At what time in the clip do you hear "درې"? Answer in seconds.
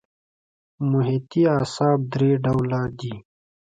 2.13-2.31